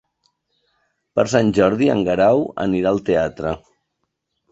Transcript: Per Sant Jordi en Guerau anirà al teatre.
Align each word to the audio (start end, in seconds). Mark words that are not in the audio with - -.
Per 1.19 1.25
Sant 1.33 1.51
Jordi 1.57 1.89
en 1.95 2.01
Guerau 2.07 2.41
anirà 2.65 2.95
al 2.95 3.03
teatre. 3.11 3.53